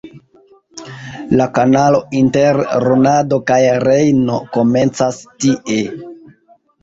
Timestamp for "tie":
5.45-5.77